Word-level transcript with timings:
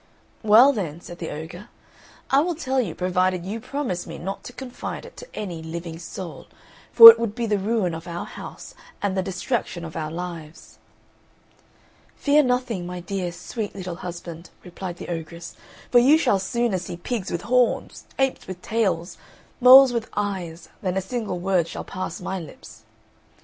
"Well 0.41 0.73
then," 0.73 0.99
said 0.99 1.19
the 1.19 1.29
ogre, 1.29 1.69
"I 2.31 2.39
will 2.39 2.55
tell 2.55 2.81
you 2.81 2.95
provided 2.95 3.45
you 3.45 3.59
promise 3.59 4.07
me 4.07 4.17
not 4.17 4.43
to 4.45 4.51
confide 4.53 5.05
it 5.05 5.15
to 5.17 5.27
any 5.35 5.61
living 5.61 5.99
soul, 5.99 6.47
for 6.91 7.11
it 7.11 7.19
would 7.19 7.35
be 7.35 7.45
the 7.45 7.59
ruin 7.59 7.93
of 7.93 8.07
our 8.07 8.25
house 8.25 8.73
and 8.99 9.15
the 9.15 9.21
destruction 9.21 9.85
of 9.85 9.95
our 9.95 10.09
lives." 10.09 10.79
"Fear 12.15 12.41
nothing, 12.41 12.87
my 12.87 12.99
dear, 12.99 13.31
sweet 13.31 13.75
little 13.75 13.97
husband," 13.97 14.49
replied 14.63 14.97
the 14.97 15.07
ogress; 15.07 15.55
"for 15.91 15.99
you 15.99 16.17
shall 16.17 16.39
sooner 16.39 16.79
see 16.79 16.97
pigs 16.97 17.29
with 17.29 17.43
horns, 17.43 18.05
apes 18.17 18.47
with 18.47 18.59
tails, 18.63 19.19
moles 19.59 19.93
with 19.93 20.09
eyes, 20.17 20.67
than 20.81 20.97
a 20.97 20.99
single 21.01 21.37
word 21.37 21.67
shall 21.67 21.83
pass 21.83 22.19
my 22.19 22.39
lips." 22.39 22.85